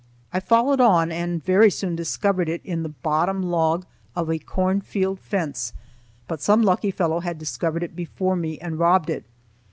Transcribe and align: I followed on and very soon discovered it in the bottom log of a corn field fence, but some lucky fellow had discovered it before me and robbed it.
I 0.33 0.39
followed 0.39 0.79
on 0.81 1.11
and 1.11 1.45
very 1.45 1.69
soon 1.69 1.95
discovered 1.95 2.49
it 2.49 2.61
in 2.65 2.81
the 2.81 2.89
bottom 2.89 3.43
log 3.43 3.85
of 4.15 4.31
a 4.31 4.39
corn 4.39 4.81
field 4.81 5.19
fence, 5.19 5.73
but 6.27 6.41
some 6.41 6.63
lucky 6.63 6.89
fellow 6.89 7.19
had 7.19 7.37
discovered 7.37 7.83
it 7.83 7.95
before 7.95 8.35
me 8.35 8.57
and 8.57 8.79
robbed 8.79 9.11
it. 9.11 9.25